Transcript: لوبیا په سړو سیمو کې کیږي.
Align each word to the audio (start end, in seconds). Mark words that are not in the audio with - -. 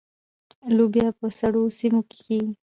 لوبیا 0.75 1.07
په 1.19 1.27
سړو 1.39 1.61
سیمو 1.79 2.01
کې 2.09 2.17
کیږي. 2.25 2.51